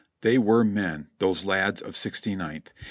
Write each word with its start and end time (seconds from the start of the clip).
They 0.21 0.39
were 0.39 0.63
men! 0.63 1.11
those 1.19 1.45
lads 1.45 1.79
of 1.79 1.95
Sixty 1.95 2.35
ninth. 2.35 2.73